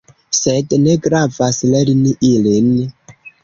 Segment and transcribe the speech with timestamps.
[0.37, 2.77] Sed ne gravas lerni ilin.